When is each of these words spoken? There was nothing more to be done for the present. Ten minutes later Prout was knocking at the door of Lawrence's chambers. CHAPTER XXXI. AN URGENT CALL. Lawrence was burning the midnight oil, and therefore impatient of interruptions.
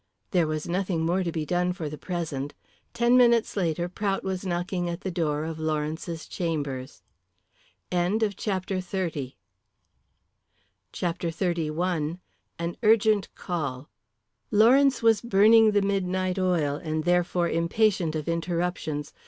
There 0.31 0.47
was 0.47 0.67
nothing 0.67 1.05
more 1.05 1.21
to 1.23 1.31
be 1.31 1.45
done 1.45 1.73
for 1.73 1.87
the 1.87 1.95
present. 1.95 2.55
Ten 2.91 3.15
minutes 3.15 3.55
later 3.55 3.87
Prout 3.87 4.23
was 4.23 4.43
knocking 4.43 4.89
at 4.89 5.01
the 5.01 5.11
door 5.11 5.43
of 5.43 5.59
Lawrence's 5.59 6.25
chambers. 6.27 7.03
CHAPTER 7.91 8.29
XXXI. 8.81 9.35
AN 12.57 12.77
URGENT 12.81 13.27
CALL. 13.35 13.91
Lawrence 14.49 15.03
was 15.03 15.21
burning 15.21 15.69
the 15.69 15.83
midnight 15.83 16.39
oil, 16.39 16.77
and 16.77 17.03
therefore 17.03 17.47
impatient 17.47 18.15
of 18.15 18.27
interruptions. 18.27 19.13